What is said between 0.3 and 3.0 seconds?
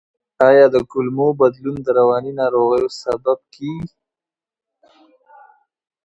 آیا د کولمو بدلون د رواني ناروغیو